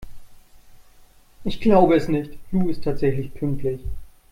[1.43, 3.81] Ich glaube es nicht, Lou ist tatsächlich pünktlich!